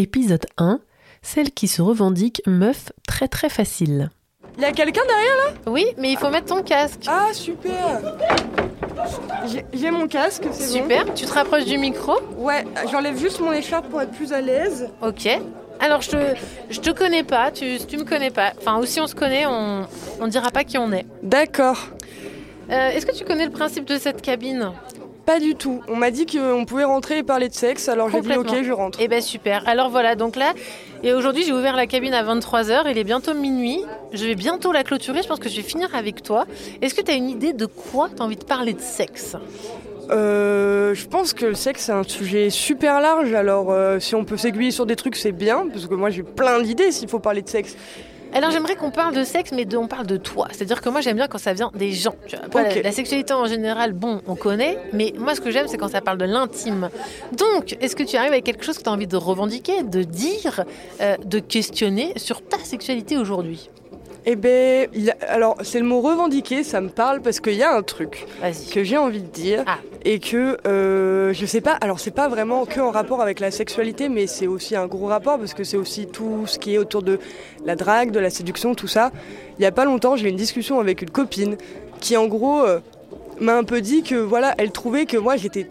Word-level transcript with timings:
Épisode 0.00 0.46
1 0.56 0.80
Celle 1.20 1.50
qui 1.50 1.68
se 1.68 1.82
revendique 1.82 2.40
meuf 2.46 2.90
très 3.06 3.28
très 3.28 3.50
facile. 3.50 4.08
Il 4.56 4.62
y 4.62 4.64
a 4.64 4.72
quelqu'un 4.72 5.02
derrière 5.06 5.36
là? 5.36 5.52
Oui, 5.70 5.84
mais 5.98 6.10
il 6.12 6.16
faut 6.18 6.30
mettre 6.30 6.46
ton 6.54 6.62
casque. 6.62 7.04
Ah 7.06 7.28
super 7.32 8.00
J'ai- 9.74 9.90
mon 9.90 10.08
casque, 10.08 10.44
c'est 10.52 10.66
bon. 10.78 10.82
Super, 10.84 11.14
tu 11.14 11.26
te 11.26 11.32
rapproches 11.32 11.66
du 11.66 11.76
micro? 11.78 12.14
Ouais, 12.38 12.64
j'enlève 12.90 13.18
juste 13.18 13.40
mon 13.40 13.52
écharpe 13.52 13.88
pour 13.90 14.00
être 14.00 14.12
plus 14.12 14.32
à 14.32 14.40
l'aise. 14.40 14.88
Ok. 15.02 15.28
Alors 15.80 16.00
je 16.02 16.10
te, 16.10 16.16
je 16.70 16.80
te 16.80 16.90
connais 16.90 17.22
pas, 17.22 17.50
tu, 17.50 17.78
tu 17.86 17.96
me 17.98 18.04
connais 18.04 18.30
pas. 18.30 18.52
Enfin, 18.58 18.78
ou 18.78 18.86
si 18.86 19.00
on 19.00 19.06
se 19.06 19.14
connaît, 19.14 19.44
on, 19.46 19.86
on 20.20 20.26
dira 20.28 20.50
pas 20.50 20.64
qui 20.64 20.78
on 20.78 20.92
est. 20.92 21.04
D'accord. 21.22 21.78
Euh, 22.70 22.90
Est-ce 22.90 23.04
que 23.06 23.14
tu 23.16 23.24
connais 23.24 23.44
le 23.46 23.50
principe 23.50 23.84
de 23.86 23.98
cette 23.98 24.22
cabine? 24.22 24.72
Pas 25.26 25.38
du 25.38 25.54
tout. 25.54 25.80
On 25.88 25.96
m'a 25.96 26.10
dit 26.10 26.26
qu'on 26.26 26.64
pouvait 26.64 26.84
rentrer 26.84 27.18
et 27.18 27.22
parler 27.22 27.48
de 27.48 27.54
sexe, 27.54 27.88
alors 27.88 28.10
j'ai 28.10 28.20
dit 28.20 28.36
ok, 28.36 28.62
je 28.62 28.72
rentre. 28.72 28.98
Eh 29.00 29.08
ben 29.08 29.20
super. 29.20 29.62
Alors 29.68 29.90
voilà, 29.90 30.16
donc 30.16 30.36
là, 30.36 30.54
et 31.02 31.12
aujourd'hui 31.12 31.44
j'ai 31.44 31.52
ouvert 31.52 31.76
la 31.76 31.86
cabine 31.86 32.14
à 32.14 32.22
23h, 32.22 32.82
il 32.90 32.98
est 32.98 33.04
bientôt 33.04 33.34
minuit. 33.34 33.80
Je 34.12 34.24
vais 34.24 34.34
bientôt 34.34 34.72
la 34.72 34.82
clôturer, 34.82 35.22
je 35.22 35.28
pense 35.28 35.38
que 35.38 35.48
je 35.48 35.56
vais 35.56 35.62
finir 35.62 35.94
avec 35.94 36.22
toi. 36.22 36.46
Est-ce 36.82 36.94
que 36.94 37.02
tu 37.02 37.10
as 37.10 37.14
une 37.14 37.28
idée 37.28 37.52
de 37.52 37.66
quoi 37.66 38.08
tu 38.14 38.22
as 38.22 38.24
envie 38.24 38.36
de 38.36 38.44
parler 38.44 38.72
de 38.72 38.80
sexe? 38.80 39.36
Euh, 40.10 40.92
je 40.94 41.06
pense 41.06 41.32
que 41.34 41.46
le 41.46 41.54
sexe 41.54 41.84
c'est 41.84 41.92
un 41.92 42.02
sujet 42.02 42.50
super 42.50 43.00
large, 43.00 43.32
alors 43.32 43.70
euh, 43.70 44.00
si 44.00 44.16
on 44.16 44.24
peut 44.24 44.36
s'aiguiller 44.36 44.72
sur 44.72 44.84
des 44.84 44.96
trucs 44.96 45.14
c'est 45.14 45.30
bien, 45.30 45.68
parce 45.72 45.86
que 45.86 45.94
moi 45.94 46.10
j'ai 46.10 46.24
plein 46.24 46.60
d'idées 46.60 46.90
s'il 46.90 47.08
faut 47.08 47.20
parler 47.20 47.42
de 47.42 47.48
sexe. 47.48 47.76
Alors 48.32 48.50
j'aimerais 48.50 48.76
qu'on 48.76 48.90
parle 48.90 49.14
de 49.14 49.24
sexe, 49.24 49.52
mais 49.52 49.64
de, 49.64 49.76
on 49.76 49.88
parle 49.88 50.06
de 50.06 50.16
toi. 50.16 50.48
C'est-à-dire 50.52 50.80
que 50.80 50.88
moi 50.88 51.00
j'aime 51.00 51.16
bien 51.16 51.28
quand 51.28 51.38
ça 51.38 51.52
vient 51.52 51.70
des 51.74 51.92
gens. 51.92 52.14
Tu 52.26 52.36
vois. 52.50 52.62
La 52.82 52.92
sexualité 52.92 53.32
en 53.32 53.46
général, 53.46 53.92
bon, 53.92 54.20
on 54.26 54.36
connaît, 54.36 54.78
mais 54.92 55.12
moi 55.18 55.34
ce 55.34 55.40
que 55.40 55.50
j'aime 55.50 55.66
c'est 55.68 55.78
quand 55.78 55.88
ça 55.88 56.00
parle 56.00 56.18
de 56.18 56.24
l'intime. 56.24 56.90
Donc, 57.32 57.76
est-ce 57.80 57.96
que 57.96 58.02
tu 58.02 58.16
arrives 58.16 58.32
avec 58.32 58.44
quelque 58.44 58.64
chose 58.64 58.78
que 58.78 58.82
tu 58.82 58.88
as 58.88 58.92
envie 58.92 59.06
de 59.06 59.16
revendiquer, 59.16 59.82
de 59.82 60.02
dire, 60.02 60.64
euh, 61.00 61.16
de 61.24 61.38
questionner 61.38 62.12
sur 62.16 62.42
ta 62.42 62.58
sexualité 62.58 63.16
aujourd'hui? 63.16 63.70
Eh 64.26 64.36
ben, 64.36 64.86
il 64.94 65.10
a- 65.10 65.16
alors 65.28 65.56
c'est 65.62 65.78
le 65.80 65.86
mot 65.86 66.00
revendiquer, 66.00 66.62
ça 66.62 66.80
me 66.80 66.88
parle 66.90 67.20
parce 67.22 67.40
qu'il 67.40 67.54
y 67.54 67.62
a 67.62 67.74
un 67.74 67.82
truc 67.82 68.26
que 68.72 68.84
j'ai 68.84 68.98
envie 68.98 69.22
de 69.22 69.28
dire 69.28 69.64
Ah. 69.66 69.78
et 70.04 70.18
que 70.18 70.58
euh, 70.66 71.32
je 71.32 71.46
sais 71.46 71.60
pas. 71.62 71.72
Alors 71.80 71.98
c'est 72.00 72.10
pas 72.10 72.28
vraiment 72.28 72.66
que 72.66 72.80
en 72.80 72.90
rapport 72.90 73.22
avec 73.22 73.40
la 73.40 73.50
sexualité, 73.50 74.08
mais 74.10 74.26
c'est 74.26 74.46
aussi 74.46 74.76
un 74.76 74.86
gros 74.86 75.06
rapport 75.06 75.38
parce 75.38 75.54
que 75.54 75.64
c'est 75.64 75.76
aussi 75.78 76.06
tout 76.06 76.46
ce 76.46 76.58
qui 76.58 76.74
est 76.74 76.78
autour 76.78 77.02
de 77.02 77.18
la 77.64 77.76
drague, 77.76 78.10
de 78.10 78.20
la 78.20 78.30
séduction, 78.30 78.74
tout 78.74 78.88
ça. 78.88 79.10
Il 79.58 79.62
y 79.62 79.66
a 79.66 79.72
pas 79.72 79.84
longtemps, 79.86 80.16
j'ai 80.16 80.26
eu 80.26 80.30
une 80.30 80.36
discussion 80.36 80.80
avec 80.80 81.00
une 81.02 81.10
copine 81.10 81.56
qui 82.00 82.16
en 82.16 82.26
gros 82.26 82.60
euh, 82.62 82.80
m'a 83.40 83.56
un 83.56 83.64
peu 83.64 83.80
dit 83.80 84.02
que 84.02 84.16
voilà, 84.16 84.54
elle 84.58 84.70
trouvait 84.70 85.06
que 85.06 85.16
moi 85.16 85.36
j'étais 85.36 85.66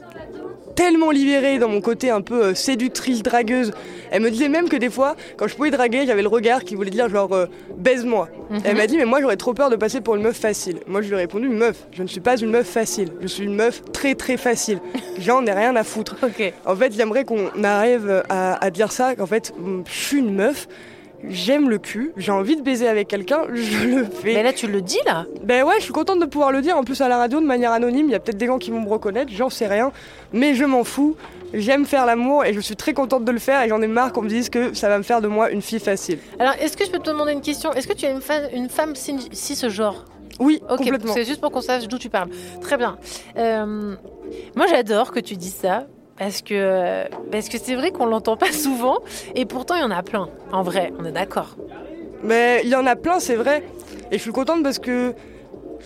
tellement 0.80 1.12
libérée 1.12 1.60
dans 1.60 1.68
mon 1.68 1.82
côté 1.82 2.10
un 2.10 2.22
peu 2.22 2.42
euh, 2.42 2.54
séductrice, 2.56 3.22
dragueuse. 3.22 3.74
Elle 4.12 4.22
me 4.22 4.32
disait 4.32 4.48
même 4.48 4.70
que 4.70 4.78
des 4.78 4.90
fois, 4.90 5.18
quand 5.36 5.46
je 5.46 5.54
pouvais 5.58 5.72
draguer, 5.72 6.06
j'avais 6.08 6.22
le 6.22 6.30
regard 6.30 6.64
qui 6.64 6.76
voulait 6.76 6.90
dire 6.90 7.10
genre 7.10 7.34
euh, 7.34 7.48
baise-moi. 7.78 8.30
Mhm. 8.50 8.62
Elle 8.64 8.78
m'a 8.78 8.88
dit 8.88 8.96
mais 8.96 9.04
moi 9.04 9.20
j'aurais 9.20 9.36
trop 9.36 9.54
peur 9.54 9.70
de 9.70 9.76
passer 9.76 10.00
pour 10.00 10.16
une 10.16 10.22
meuf 10.22 10.38
facile. 10.38 10.80
Moi 10.88 11.02
je 11.02 11.10
lui 11.10 11.16
ai 11.16 11.18
répondu 11.18 11.50
meuf, 11.50 11.86
je 11.92 12.02
ne 12.02 12.08
suis 12.08 12.22
pas 12.22 12.38
une 12.38 12.52
meuf 12.52 12.66
facile, 12.66 13.10
je 13.20 13.28
suis 13.28 13.44
une 13.44 13.56
meuf 13.56 13.84
très 13.92 14.16
très 14.16 14.38
facile. 14.38 14.80
J'en 15.20 15.46
ai 15.46 15.52
rien 15.52 15.76
à 15.76 15.84
foutre. 15.84 16.16
En 16.66 16.76
fait 16.78 16.94
j'aimerais 16.94 17.26
qu'on 17.26 17.50
arrive 17.62 18.24
à, 18.30 18.64
à 18.64 18.70
dire 18.70 18.94
ça, 18.94 19.16
qu'en 19.16 19.26
fait 19.26 19.54
je 19.86 19.92
suis 19.92 20.20
une 20.20 20.34
meuf, 20.34 20.70
j'aime 21.28 21.70
le 21.70 21.78
cul, 21.78 22.12
j'ai 22.18 22.32
envie 22.32 22.56
de 22.56 22.62
baiser 22.62 22.88
avec 22.88 23.08
quelqu'un, 23.08 23.42
je 23.54 23.86
le 23.88 24.06
fais. 24.06 24.34
Mais 24.34 24.44
là 24.44 24.54
tu 24.54 24.68
le 24.68 24.82
dis 24.82 25.00
là 25.06 25.26
Ben 25.44 25.64
ouais, 25.66 25.76
je 25.78 25.84
suis 25.84 25.94
contente 25.94 26.20
de 26.20 26.26
pouvoir 26.26 26.52
le 26.52 26.62
dire 26.62 26.78
en 26.78 26.84
plus 26.84 27.02
à 27.02 27.08
la 27.08 27.18
radio 27.18 27.40
de 27.40 27.46
manière 27.46 27.72
anonyme. 27.72 28.08
Il 28.08 28.12
y 28.12 28.16
a 28.16 28.20
peut-être 28.20 28.38
des 28.38 28.48
gens 28.48 28.58
qui 28.58 28.72
vont 28.72 28.82
me 28.82 28.90
reconnaître, 28.90 29.32
j'en 29.34 29.50
sais 29.50 29.68
rien, 29.68 29.92
mais 30.34 30.56
je 30.56 30.66
m'en 30.66 30.84
fous. 30.84 31.16
J'aime 31.54 31.86
faire 31.88 32.06
l'amour 32.06 32.46
et 32.46 32.54
je 32.54 32.60
suis 32.60 32.76
très 32.76 32.94
contente 32.94 33.26
de 33.26 33.32
le 33.32 33.40
faire 33.40 33.64
et 33.64 33.70
j'en 33.70 33.82
ai 33.82 33.88
marre 33.88 34.14
qu'on 34.14 34.22
me 34.22 34.30
dise 34.30 34.50
que 34.52 34.76
ça 34.76 34.88
va 34.88 35.00
me 35.00 35.04
faire 35.04 35.20
de 35.20 35.28
moi 35.28 35.50
une 35.50 35.64
fille 35.64 35.80
facile. 35.80 36.20
Alors 36.38 36.54
est-ce 36.62 36.78
que 36.78 36.86
je 36.86 36.92
peux 36.92 37.00
te 37.00 37.10
demander 37.10 37.32
une 37.34 37.42
question? 37.42 37.74
Est-ce 37.74 37.88
que 37.88 37.94
tu 37.94 38.06
es 38.06 38.12
une, 38.12 38.22
fa- 38.22 38.50
une 38.54 38.70
femme 38.70 38.96
si, 38.96 39.16
si 39.32 39.56
ce 39.56 39.68
genre? 39.70 40.06
Oui, 40.40 40.62
Ok, 40.70 40.90
c'est 41.08 41.26
juste 41.26 41.42
pour 41.42 41.52
qu'on 41.52 41.60
sache 41.62 41.88
d'où 41.88 41.98
tu 41.98 42.08
parles. 42.10 42.30
Très 42.62 42.78
bien. 42.78 42.98
Euh, 43.36 43.96
moi, 44.56 44.68
j'adore 44.70 45.12
que 45.12 45.20
tu 45.20 45.36
dises 45.36 45.56
ça. 45.56 45.88
Parce 46.20 46.42
que 46.42 47.06
parce 47.32 47.48
que 47.50 47.58
c'est 47.58 47.76
vrai 47.76 47.92
qu'on 47.92 48.06
l'entend 48.06 48.36
pas 48.38 48.52
souvent 48.52 49.00
et 49.36 49.46
pourtant 49.46 49.76
il 49.76 49.82
y 49.82 49.84
en 49.84 49.92
a 49.92 50.04
plein. 50.04 50.28
En 50.52 50.62
vrai, 50.64 50.92
on 51.00 51.06
est 51.06 51.12
d'accord. 51.14 51.56
Mais 52.24 52.62
il 52.66 52.70
y 52.70 52.76
en 52.76 52.86
a 52.86 52.96
plein, 52.98 53.20
c'est 53.20 53.36
vrai. 53.38 53.64
Et 54.12 54.18
je 54.18 54.22
suis 54.22 54.32
contente 54.34 54.62
parce 54.62 54.80
que 54.80 55.14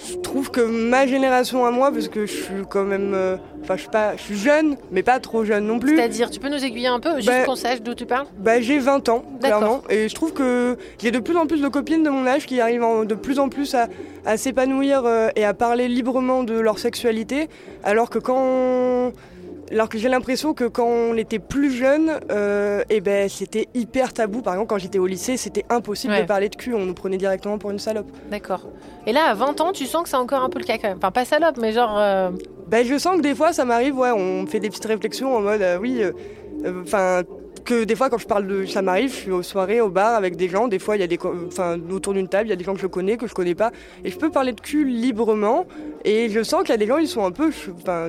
je 0.09 0.15
trouve 0.17 0.49
que 0.49 0.61
ma 0.61 1.05
génération 1.05 1.65
à 1.67 1.69
moi, 1.71 1.91
parce 1.91 2.07
que 2.07 2.25
je 2.25 2.33
suis 2.33 2.63
quand 2.67 2.83
même. 2.83 3.13
euh, 3.13 3.37
Enfin, 3.61 3.75
je 3.75 3.81
suis 3.81 3.89
pas. 3.91 4.15
Je 4.17 4.21
suis 4.23 4.37
jeune, 4.37 4.75
mais 4.91 5.03
pas 5.03 5.19
trop 5.19 5.45
jeune 5.45 5.65
non 5.67 5.77
plus. 5.79 5.95
C'est-à-dire, 5.95 6.29
tu 6.31 6.39
peux 6.39 6.49
nous 6.49 6.65
aiguiller 6.65 6.87
un 6.87 6.99
peu, 6.99 7.15
juste 7.17 7.27
Ben, 7.27 7.45
qu'on 7.45 7.55
sache 7.55 7.81
d'où 7.81 7.93
tu 7.93 8.05
parles? 8.07 8.25
Bah, 8.39 8.59
j'ai 8.59 8.79
20 8.79 9.07
ans, 9.09 9.23
clairement. 9.39 9.83
Et 9.89 10.09
je 10.09 10.15
trouve 10.15 10.33
que 10.33 10.75
j'ai 11.01 11.11
de 11.11 11.19
plus 11.19 11.37
en 11.37 11.45
plus 11.45 11.61
de 11.61 11.67
copines 11.69 12.03
de 12.03 12.09
mon 12.09 12.25
âge 12.25 12.45
qui 12.47 12.59
arrivent 12.59 12.83
en- 12.83 13.05
de 13.05 13.15
plus 13.15 13.37
en 13.39 13.47
plus 13.49 13.73
à, 13.75 13.87
à 14.25 14.35
s'épanouir 14.35 15.03
euh, 15.05 15.29
et 15.37 15.45
à 15.45 15.53
parler 15.53 15.87
librement 15.87 16.43
de 16.43 16.59
leur 16.59 16.79
sexualité. 16.79 17.47
Alors 17.83 18.09
que 18.09 18.17
quand. 18.19 19.11
Alors 19.71 19.89
que 19.89 19.97
j'ai 19.97 20.09
l'impression 20.09 20.53
que 20.53 20.65
quand 20.65 20.85
on 20.85 21.15
était 21.15 21.39
plus 21.39 21.71
jeune, 21.71 22.19
euh, 22.31 22.83
eh 22.89 23.01
ben, 23.01 23.27
c'était 23.29 23.67
hyper 23.73 24.13
tabou. 24.13 24.41
Par 24.41 24.53
exemple, 24.53 24.69
quand 24.69 24.77
j'étais 24.77 24.99
au 24.99 25.07
lycée, 25.07 25.37
c'était 25.37 25.65
impossible 25.69 26.13
Ouais. 26.13 26.21
de 26.21 26.27
parler 26.27 26.49
de 26.49 26.55
cul. 26.55 26.73
On 26.73 26.85
nous 26.85 26.93
prenait 26.93 27.17
directement 27.17 27.57
pour 27.57 27.71
une 27.71 27.79
salope. 27.79 28.07
D'accord. 28.29 28.61
Et 29.07 29.13
là, 29.13 29.25
à 29.29 29.33
20 29.33 29.61
ans, 29.61 29.71
tu 29.71 29.85
sens 29.85 30.03
que 30.03 30.09
c'est 30.09 30.15
encore 30.17 30.43
un 30.43 30.49
peu 30.49 30.59
le 30.59 30.65
cas 30.65 30.77
quand 30.77 30.89
même. 30.89 30.97
Enfin, 30.97 31.11
pas 31.11 31.25
salope, 31.25 31.57
mais 31.57 31.71
genre. 31.71 31.97
euh, 31.97 32.29
Ben, 32.67 32.85
je 32.85 32.97
sens 32.97 33.17
que 33.17 33.21
des 33.21 33.35
fois, 33.35 33.51
ça 33.53 33.65
m'arrive, 33.65 33.97
ouais, 33.97 34.11
on 34.11 34.45
fait 34.45 34.59
des 34.59 34.69
petites 34.69 34.85
réflexions 34.85 35.35
en 35.35 35.41
mode, 35.41 35.61
euh, 35.61 35.77
oui, 35.79 36.01
enfin, 36.81 37.23
que 37.63 37.83
des 37.83 37.95
fois, 37.95 38.09
quand 38.09 38.17
je 38.17 38.27
parle 38.27 38.47
de, 38.47 38.65
ça 38.65 38.81
m'arrive, 38.81 39.11
je 39.11 39.15
suis 39.15 39.31
aux 39.31 39.43
soirées, 39.43 39.81
au 39.81 39.89
bar 39.89 40.15
avec 40.15 40.35
des 40.35 40.49
gens, 40.49 40.67
des 40.67 40.79
fois, 40.79 40.95
il 40.97 40.99
y 40.99 41.03
a 41.03 41.07
des, 41.07 41.19
enfin, 41.47 41.79
autour 41.91 42.13
d'une 42.13 42.27
table, 42.27 42.47
il 42.47 42.49
y 42.49 42.53
a 42.53 42.55
des 42.55 42.63
gens 42.63 42.73
que 42.73 42.81
je 42.81 42.87
connais, 42.87 43.17
que 43.17 43.27
je 43.27 43.33
connais 43.33 43.55
pas, 43.55 43.71
et 44.03 44.11
je 44.11 44.17
peux 44.17 44.29
parler 44.29 44.53
de 44.53 44.61
cul 44.61 44.85
librement, 44.85 45.65
et 46.05 46.29
je 46.29 46.43
sens 46.43 46.61
qu'il 46.61 46.71
y 46.71 46.73
a 46.73 46.77
des 46.77 46.87
gens, 46.87 46.97
ils 46.97 47.07
sont 47.07 47.25
un 47.25 47.31
peu, 47.31 47.51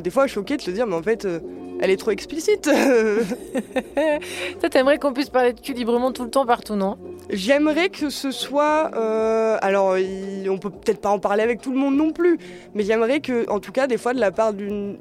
des 0.03 0.11
fois, 0.11 0.27
choqués 0.27 0.57
de 0.57 0.63
se 0.63 0.71
dire, 0.71 0.87
mais 0.87 0.97
en 0.97 1.03
fait, 1.03 1.25
euh, 1.25 1.41
elle 1.81 1.91
est 1.91 1.97
trop 1.97 2.11
explicite. 2.11 2.63
Toi, 4.61 4.69
t'aimerais 4.71 4.99
qu'on 4.99 5.13
puisse 5.13 5.31
parler 5.31 5.53
de 5.53 5.61
cul 5.61 5.73
librement 5.73 6.13
tout 6.13 6.25
le 6.25 6.31
temps, 6.31 6.47
partout, 6.47 6.75
non? 6.75 6.97
J'aimerais 7.31 7.89
que 7.89 8.11
ce 8.11 8.31
soit, 8.31 8.91
euh, 8.95 9.57
alors, 9.63 9.99
il- 9.99 10.49
on 10.51 10.59
peut 10.59 10.71
peut-être 10.71 11.01
pas 11.01 11.09
en 11.11 11.19
parler 11.19 11.43
avec 11.43 11.61
tout 11.61 11.73
le 11.73 11.79
monde 11.79 11.97
non 11.97 12.13
plus, 12.13 12.39
mais 12.75 12.83
j'aimerais 12.85 13.21
que, 13.21 13.49
en 13.51 13.61
tout 13.61 13.73
cas, 13.73 13.87
des 13.87 13.97
fois, 13.97 14.13
de 14.15 14.21
la 14.21 14.31
part 14.31 14.53
d'une 14.53 14.97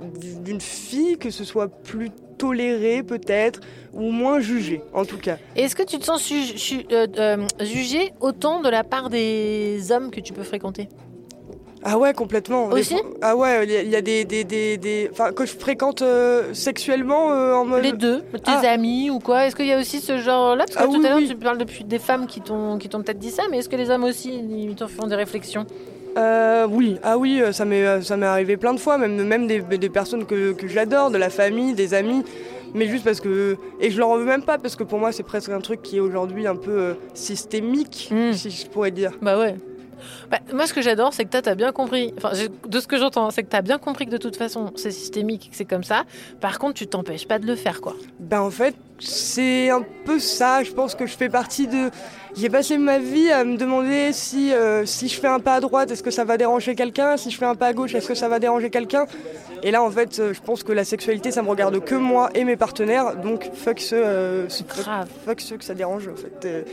fille, 0.61 1.17
que 1.17 1.29
ce 1.29 1.43
soit 1.43 1.67
plus 1.67 2.09
toléré 2.37 3.03
peut-être, 3.03 3.59
ou 3.93 4.09
moins 4.11 4.39
jugé, 4.39 4.81
en 4.93 5.05
tout 5.05 5.17
cas. 5.17 5.37
Est-ce 5.55 5.75
que 5.75 5.83
tu 5.83 5.99
te 5.99 6.05
sens 6.05 6.31
euh, 6.31 7.07
euh, 7.17 7.37
jugé 7.59 8.11
autant 8.21 8.61
de 8.61 8.69
la 8.69 8.83
part 8.83 9.09
des 9.09 9.91
hommes 9.91 10.09
que 10.09 10.19
tu 10.19 10.33
peux 10.33 10.43
fréquenter? 10.43 10.87
Ah 11.85 11.97
ouais, 11.97 12.13
complètement. 12.13 12.67
Aussi 12.67 12.95
Ah 13.21 13.35
ouais, 13.35 13.65
il 13.65 13.71
y 13.71 13.75
a- 13.77 13.81
il 13.81 13.89
y, 13.89 13.95
a 13.95 14.01
des, 14.01 14.23
des, 14.25 14.43
des, 14.43 14.77
des- 14.77 15.09
enfin, 15.11 15.31
que 15.33 15.45
je 15.45 15.53
fréquente 15.53 16.01
euh, 16.01 16.53
sexuellement 16.53 17.31
euh, 17.33 17.53
en 17.53 17.65
mode. 17.65 17.83
Les 17.83 17.91
deux, 17.91 18.21
tes 18.33 18.39
Ah. 18.45 18.61
amis 18.71 19.09
ou 19.09 19.19
quoi 19.19 19.45
Est-ce 19.45 19.55
qu'il 19.55 19.65
y 19.67 19.73
a 19.73 19.79
aussi 19.79 19.99
ce 19.99 20.17
genre-là? 20.17 20.65
Parce 20.65 20.77
que 20.77 20.83
Ah 20.83 20.85
tout 20.87 20.99
oui, 20.99 21.05
à 21.05 21.09
l'heure, 21.09 21.17
oui. 21.19 21.27
tu 21.27 21.35
parles 21.35 21.57
depuis 21.57 21.83
des 21.83 21.99
femmes 21.99 22.25
qui 22.27 22.41
t'ont 22.41 22.77
qui 22.77 22.87
t'ont 22.89 23.01
peut-être 23.03 23.19
dit 23.19 23.31
ça, 23.31 23.43
mais 23.51 23.57
est-ce 23.57 23.69
que 23.69 23.75
les 23.75 23.89
hommes 23.89 24.03
aussi 24.05 24.33
ils 24.33 24.75
te 24.75 24.87
font 24.87 25.07
des 25.07 25.15
réflexions? 25.15 25.65
Euh, 26.17 26.67
oui, 26.69 26.97
ah 27.03 27.17
oui, 27.17 27.41
euh, 27.41 27.51
ça 27.51 27.65
m'est 27.65 28.01
ça 28.03 28.17
m'est 28.17 28.27
arrivé 28.27 28.55
plein 28.55 28.73
de 28.73 28.79
fois, 28.79 28.97
même 28.97 29.21
même 29.23 29.47
des, 29.47 29.59
des 29.61 29.89
personnes 29.89 30.25
que, 30.25 30.53
que 30.53 30.67
j'adore, 30.67 31.09
de 31.11 31.17
la 31.17 31.29
famille, 31.31 31.73
des 31.73 31.95
amis, 31.95 32.23
mais 32.75 32.85
juste 32.87 33.03
parce 33.03 33.19
que 33.19 33.57
et 33.81 33.89
je 33.89 33.97
leur 33.97 34.09
en 34.09 34.17
veux 34.17 34.23
même 34.25 34.43
pas 34.43 34.57
parce 34.59 34.75
que 34.75 34.83
pour 34.83 34.99
moi 34.99 35.11
c'est 35.11 35.23
presque 35.23 35.49
un 35.49 35.59
truc 35.59 35.81
qui 35.81 35.97
est 35.97 36.01
aujourd'hui 36.01 36.45
un 36.45 36.55
peu 36.55 36.71
euh, 36.71 36.93
systémique, 37.15 38.09
Mm. 38.11 38.33
si 38.33 38.51
je 38.51 38.67
pourrais 38.67 38.91
dire. 38.91 39.11
Bah 39.21 39.39
ouais. 39.39 39.55
Bah, 40.29 40.39
moi, 40.53 40.67
ce 40.67 40.73
que 40.73 40.81
j'adore, 40.81 41.13
c'est 41.13 41.25
que 41.25 41.29
toi, 41.29 41.41
t'as 41.41 41.55
bien 41.55 41.71
compris. 41.71 42.13
Enfin, 42.17 42.31
de 42.67 42.79
ce 42.79 42.87
que 42.87 42.97
j'entends, 42.97 43.31
c'est 43.31 43.43
que 43.43 43.49
t'as 43.49 43.61
bien 43.61 43.77
compris 43.77 44.05
que 44.05 44.11
de 44.11 44.17
toute 44.17 44.35
façon, 44.35 44.71
c'est 44.75 44.91
systémique, 44.91 45.49
que 45.51 45.55
c'est 45.55 45.65
comme 45.65 45.83
ça. 45.83 46.03
Par 46.41 46.59
contre, 46.59 46.75
tu 46.75 46.87
t'empêches 46.87 47.27
pas 47.27 47.39
de 47.39 47.45
le 47.45 47.55
faire, 47.55 47.81
quoi. 47.81 47.95
Ben 48.19 48.41
en 48.41 48.51
fait, 48.51 48.75
c'est 48.99 49.69
un 49.69 49.83
peu 50.05 50.19
ça. 50.19 50.63
Je 50.63 50.71
pense 50.71 50.95
que 50.95 51.05
je 51.05 51.15
fais 51.15 51.29
partie 51.29 51.67
de. 51.67 51.89
J'ai 52.35 52.49
passé 52.49 52.77
ma 52.77 52.97
vie 52.97 53.29
à 53.29 53.43
me 53.43 53.57
demander 53.57 54.11
si 54.11 54.53
euh, 54.53 54.85
si 54.85 55.07
je 55.07 55.19
fais 55.19 55.27
un 55.27 55.39
pas 55.39 55.55
à 55.55 55.59
droite, 55.59 55.91
est-ce 55.91 56.01
que 56.01 56.11
ça 56.11 56.25
va 56.25 56.37
déranger 56.37 56.73
quelqu'un? 56.73 57.17
Si 57.17 57.29
je 57.29 57.37
fais 57.37 57.45
un 57.45 57.55
pas 57.55 57.67
à 57.67 57.73
gauche, 57.73 57.93
est-ce 57.93 58.07
que 58.07 58.15
ça 58.15 58.27
va 58.27 58.39
déranger 58.39 58.69
quelqu'un? 58.69 59.05
Et 59.61 59.71
là, 59.71 59.83
en 59.83 59.91
fait, 59.91 60.19
euh, 60.19 60.33
je 60.33 60.41
pense 60.41 60.63
que 60.63 60.71
la 60.71 60.83
sexualité, 60.83 61.31
ça 61.31 61.41
me 61.41 61.49
regarde 61.49 61.79
que 61.83 61.95
moi 61.95 62.29
et 62.33 62.43
mes 62.43 62.57
partenaires. 62.57 63.15
Donc 63.17 63.49
fuck 63.53 63.79
ceux, 63.79 64.03
euh, 64.03 64.49
fuck, 64.49 64.85
fuck 65.25 65.41
ceux 65.41 65.57
que 65.57 65.63
ça 65.63 65.73
dérange 65.73 66.07
en 66.07 66.15
fait. 66.15 66.65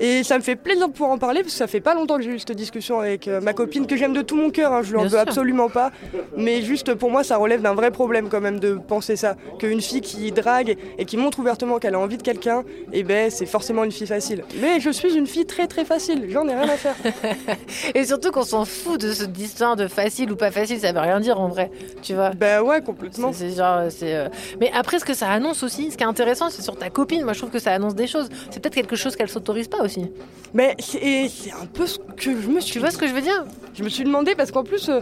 Et 0.00 0.22
ça 0.24 0.36
me 0.38 0.42
fait 0.42 0.56
plaisir 0.56 0.88
de 0.88 0.92
pouvoir 0.92 1.10
en 1.12 1.18
parler 1.18 1.40
parce 1.42 1.52
que 1.52 1.58
ça 1.58 1.66
fait 1.66 1.80
pas 1.80 1.94
longtemps 1.94 2.16
que 2.16 2.22
j'ai 2.22 2.30
eu 2.30 2.38
cette 2.38 2.52
discussion 2.52 3.00
avec 3.00 3.28
euh, 3.28 3.40
ma 3.40 3.52
copine 3.52 3.86
que 3.86 3.96
j'aime 3.96 4.12
de 4.12 4.22
tout 4.22 4.36
mon 4.36 4.50
cœur. 4.50 4.72
hein, 4.72 4.80
je 4.82 4.92
lui 4.92 4.98
en 4.98 5.02
veux 5.02 5.08
sûr. 5.10 5.18
absolument 5.20 5.68
pas. 5.68 5.90
Mais 6.36 6.62
juste 6.62 6.94
pour 6.94 7.10
moi, 7.10 7.22
ça 7.24 7.36
relève 7.36 7.62
d'un 7.62 7.74
vrai 7.74 7.90
problème 7.90 8.28
quand 8.28 8.40
même 8.40 8.58
de 8.60 8.74
penser 8.74 9.16
ça. 9.16 9.36
Qu'une 9.58 9.80
fille 9.80 10.00
qui 10.00 10.32
drague 10.32 10.76
et 10.98 11.04
qui 11.04 11.16
montre 11.16 11.38
ouvertement 11.38 11.78
qu'elle 11.78 11.94
a 11.94 11.98
envie 11.98 12.16
de 12.16 12.22
quelqu'un, 12.22 12.64
et 12.92 13.02
ben 13.04 13.30
c'est 13.30 13.46
forcément 13.46 13.84
une 13.84 13.92
fille 13.92 14.06
facile. 14.06 14.44
Mais 14.60 14.80
je 14.80 14.90
suis 14.90 15.14
une 15.14 15.26
fille 15.26 15.46
très 15.46 15.66
très 15.66 15.84
facile, 15.84 16.26
j'en 16.30 16.46
ai 16.48 16.54
rien 16.54 16.68
à 16.68 16.76
faire. 16.76 16.96
Et 17.94 18.04
surtout 18.04 18.30
qu'on 18.30 18.44
s'en 18.44 18.64
fout 18.64 19.00
de 19.00 19.12
ce 19.12 19.24
distinct 19.24 19.76
de 19.76 19.86
facile 19.88 20.30
ou 20.32 20.36
pas 20.36 20.50
facile, 20.50 20.78
ça 20.80 20.92
veut 20.92 21.00
rien 21.00 21.20
dire 21.20 21.38
en 21.40 21.48
vrai, 21.48 21.70
tu 22.02 22.14
vois? 22.14 22.30
Ben 22.30 22.60
ouais, 22.62 22.80
complètement. 22.80 23.32
C'est 23.32 23.50
c'est 23.50 23.56
genre, 23.56 23.82
c'est. 23.90 24.14
euh, 24.14 24.28
Mais 24.60 24.70
après, 24.74 24.98
ce 24.98 25.04
que 25.04 25.14
ça 25.14 25.28
annonce 25.28 25.62
aussi, 25.62 25.90
ce 25.90 25.96
qui 25.96 26.02
est 26.04 26.06
intéressant, 26.06 26.48
c'est 26.50 26.62
sur 26.62 26.76
ta 26.76 26.90
copine. 26.90 27.24
Moi, 27.24 27.32
je 27.32 27.38
trouve 27.38 27.50
que 27.50 27.58
ça 27.58 27.72
annonce 27.72 27.94
des 27.94 28.06
choses. 28.06 28.28
C'est 28.50 28.60
peut-être 28.60 28.74
quelque 28.74 28.96
chose 28.96 29.16
qu'elle 29.16 29.28
s'autorise 29.28 29.68
pas 29.68 29.81
aussi. 29.82 30.06
Mais 30.54 30.76
c'est 30.80 31.52
un 31.52 31.66
peu 31.66 31.86
ce 31.86 31.98
que 31.98 32.40
je 32.40 32.48
me 32.48 32.60
suis 32.60 32.72
Tu 32.72 32.78
vois 32.78 32.90
ce 32.90 32.98
que 32.98 33.06
je 33.08 33.14
veux 33.14 33.22
dire? 33.22 33.44
Je 33.74 33.82
me 33.82 33.88
suis 33.88 34.04
demandé 34.04 34.34
parce 34.34 34.50
qu'en 34.50 34.64
plus. 34.64 34.88
euh, 34.88 35.00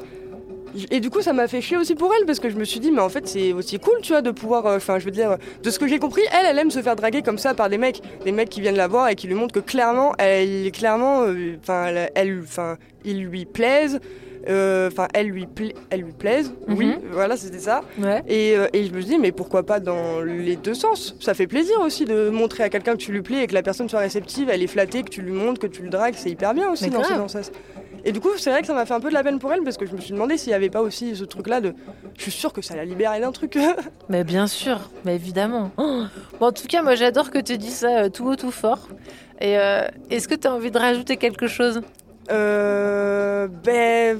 et 0.93 1.01
du 1.01 1.11
coup, 1.11 1.21
ça 1.21 1.33
m'a 1.33 1.49
fait 1.49 1.61
chier 1.61 1.77
aussi 1.77 1.97
pour 1.97 2.13
elle 2.17 2.25
parce 2.27 2.39
que 2.39 2.49
je 2.49 2.55
me 2.57 2.63
suis 2.65 2.79
dit, 2.79 2.93
mais 2.93 3.01
en 3.01 3.09
fait, 3.09 3.27
c'est 3.27 3.53
aussi 3.53 3.81
cool, 3.81 3.97
tu 4.03 4.13
vois, 4.13 4.23
de 4.23 4.31
pouvoir. 4.31 4.67
euh, 4.67 4.77
Enfin, 4.77 5.01
je 5.01 5.05
veux 5.05 5.11
dire, 5.11 5.33
euh, 5.33 5.37
de 5.65 5.71
ce 5.71 5.81
que 5.81 5.89
j'ai 5.89 5.99
compris, 5.99 6.23
elle, 6.33 6.47
elle 6.47 6.59
aime 6.61 6.71
se 6.71 6.81
faire 6.81 6.95
draguer 6.95 7.23
comme 7.23 7.39
ça 7.39 7.55
par 7.55 7.69
des 7.69 7.79
mecs. 7.79 8.01
Des 8.25 8.31
mecs 8.31 8.49
qui 8.51 8.61
viennent 8.61 8.77
la 8.77 8.87
voir 8.87 9.09
et 9.09 9.17
qui 9.17 9.27
lui 9.27 9.35
montrent 9.35 9.53
que 9.55 9.59
clairement, 9.59 10.13
elle, 10.19 10.71
clairement, 10.71 11.25
enfin, 11.61 11.87
elle- 12.15 12.41
enfin, 12.45 12.77
ils 13.05 13.25
lui 13.25 13.45
plaisent. 13.47 13.99
Euh, 14.49 14.89
Enfin, 14.91 15.09
elle 15.15 15.27
lui, 15.29 15.47
elle 15.91 16.01
lui 16.01 16.13
plaise. 16.13 16.53
Oui, 16.69 16.87
Mhm. 16.87 17.01
voilà, 17.13 17.37
c'était 17.37 17.59
ça. 17.59 17.83
Ouais. 17.99 18.23
Et, 18.29 18.57
euh, 18.57 18.67
et 18.73 18.85
je 18.87 18.93
me 18.93 19.01
suis 19.01 19.11
dit, 19.11 19.19
mais 19.19 19.33
pourquoi 19.33 19.65
pas 19.65 19.81
dans 19.81 20.21
les 20.23 20.57
deux 20.57 20.75
sens? 20.75 21.15
Ça 21.21 21.35
fait 21.35 21.47
plaisir 21.47 21.79
aussi 21.81 22.05
de 22.05 22.31
montrer 22.31 22.63
à 22.65 22.69
quelqu'un 22.69 22.93
que 22.93 22.99
tu 22.99 23.13
lui 23.13 23.23
plais 23.23 23.43
et 23.43 23.47
que 23.47 23.55
la 23.55 23.63
personne 23.63 23.89
soit 23.89 24.01
réceptive, 24.01 24.49
elle 24.51 24.63
est 24.63 24.67
flattée, 24.67 25.03
que 25.03 25.11
tu 25.11 25.23
lui 25.23 25.33
montres, 25.33 25.61
que 25.61 25.67
tu 25.67 25.83
le 25.83 25.91
dragues, 25.91 26.15
c'est 26.17 26.31
hyper 26.31 26.55
bien 26.55 26.71
aussi 26.71 26.91
dans 26.91 27.03
ce 27.05 27.13
grave. 27.13 27.29
sens. 27.29 27.51
Et 28.03 28.13
du 28.13 28.21
coup, 28.21 28.31
c'est 28.39 28.49
vrai 28.51 28.63
que 28.63 28.67
ça 28.67 28.73
m'a 28.73 28.87
fait 28.87 28.95
un 28.95 29.01
peu 29.01 29.11
de 29.11 29.15
la 29.15 29.23
peine 29.23 29.39
pour 29.39 29.53
elle 29.53 29.63
parce 29.63 29.77
que 29.77 29.85
je 29.85 29.93
me 29.95 30.01
suis 30.01 30.13
demandé 30.13 30.39
s'il 30.39 30.49
n'y 30.49 30.55
avait 30.55 30.71
pas 30.71 30.81
aussi 30.81 31.15
ce 31.15 31.25
truc-là 31.25 31.61
de. 31.61 31.75
Je 32.17 32.23
suis 32.23 32.31
sûre 32.31 32.51
que 32.55 32.63
ça 32.63 32.75
la 32.75 32.87
libérait 32.87 33.21
d'un 33.21 33.31
truc. 33.33 33.59
Mais 34.09 34.25
bien 34.25 34.47
sûr, 34.47 34.89
mais 35.05 35.15
évidemment. 35.17 35.71
Oh. 35.77 36.05
Bon, 36.41 36.47
en 36.47 36.53
tout 36.53 36.67
cas, 36.67 36.83
moi, 36.83 36.95
j'adore 36.95 37.31
que 37.31 37.39
tu 37.39 37.59
dis 37.59 37.71
ça 37.71 38.05
euh, 38.05 38.09
tout 38.09 38.27
haut, 38.27 38.37
tout 38.37 38.51
fort. 38.51 38.89
Et 39.43 39.59
euh, 39.59 39.87
est-ce 40.11 40.29
que 40.29 40.35
tu 40.35 40.49
as 40.49 40.55
envie 40.55 40.71
de 40.71 40.79
rajouter 40.79 41.19
quelque 41.19 41.47
chose? 41.47 41.83
Euh, 42.31 43.49
ben, 43.65 44.19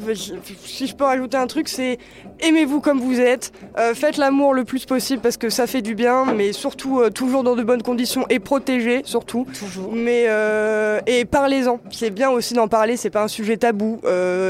si 0.65 0.87
je 0.87 0.95
peux 0.95 1.05
rajouter 1.05 1.37
un 1.37 1.47
truc, 1.47 1.69
c'est 1.69 1.99
aimez-vous 2.41 2.81
comme 2.81 3.01
vous 3.01 3.21
êtes, 3.21 3.53
euh, 3.79 3.95
faites 3.95 4.17
l'amour 4.17 4.55
le 4.55 4.65
plus 4.65 4.87
possible 4.87 5.23
parce 5.23 5.37
que 5.37 5.51
ça 5.51 5.67
fait 5.67 5.83
du 5.83 5.95
bien, 5.95 6.25
mais 6.35 6.53
surtout 6.53 7.01
euh, 7.01 7.11
toujours 7.11 7.43
dans 7.43 7.57
de 7.57 7.63
bonnes 7.63 7.83
conditions 7.83 8.27
et 8.29 8.39
protégé 8.39 9.03
surtout. 9.05 9.47
Toujours. 9.59 9.93
Mais 9.93 10.25
euh, 10.29 11.01
et 11.07 11.25
parlez-en. 11.25 11.81
C'est 11.91 12.11
bien 12.11 12.31
aussi 12.31 12.55
d'en 12.55 12.69
parler. 12.69 12.97
C'est 12.97 13.11
pas 13.11 13.23
un 13.23 13.29
sujet 13.29 13.57
tabou. 13.57 14.01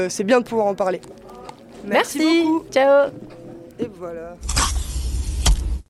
c'est 0.09 0.23
bien 0.23 0.39
de 0.39 0.45
pouvoir 0.45 0.67
en 0.67 0.75
parler. 0.75 1.01
Merci. 1.85 2.43
beaucoup. 2.43 2.65
Ciao. 2.71 3.09
Et 3.79 3.89
voilà. 3.99 4.35